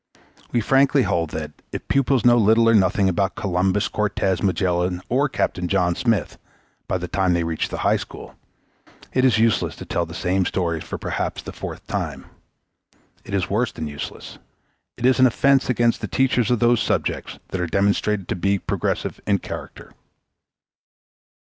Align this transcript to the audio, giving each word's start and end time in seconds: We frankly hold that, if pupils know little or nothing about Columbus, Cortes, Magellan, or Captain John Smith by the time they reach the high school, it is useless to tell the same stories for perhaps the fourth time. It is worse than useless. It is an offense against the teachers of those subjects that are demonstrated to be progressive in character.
We 0.51 0.61
frankly 0.61 1.03
hold 1.03 1.29
that, 1.29 1.51
if 1.71 1.87
pupils 1.87 2.25
know 2.25 2.35
little 2.35 2.67
or 2.67 2.73
nothing 2.73 3.07
about 3.07 3.35
Columbus, 3.35 3.87
Cortes, 3.87 4.41
Magellan, 4.41 5.03
or 5.09 5.29
Captain 5.29 5.67
John 5.67 5.93
Smith 5.93 6.39
by 6.87 6.97
the 6.97 7.07
time 7.07 7.35
they 7.35 7.43
reach 7.43 7.69
the 7.69 7.77
high 7.85 7.97
school, 7.97 8.33
it 9.13 9.23
is 9.23 9.37
useless 9.37 9.75
to 9.75 9.85
tell 9.85 10.07
the 10.07 10.15
same 10.15 10.43
stories 10.43 10.83
for 10.83 10.97
perhaps 10.97 11.43
the 11.43 11.53
fourth 11.53 11.85
time. 11.85 12.25
It 13.23 13.35
is 13.35 13.47
worse 13.51 13.71
than 13.71 13.85
useless. 13.85 14.39
It 14.97 15.05
is 15.05 15.19
an 15.19 15.27
offense 15.27 15.69
against 15.69 16.01
the 16.01 16.07
teachers 16.07 16.49
of 16.49 16.57
those 16.57 16.81
subjects 16.81 17.37
that 17.49 17.61
are 17.61 17.67
demonstrated 17.67 18.27
to 18.29 18.35
be 18.35 18.57
progressive 18.57 19.21
in 19.27 19.37
character. 19.37 19.93